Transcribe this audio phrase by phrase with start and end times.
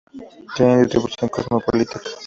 [0.55, 2.01] Tienen distribución cosmopolita.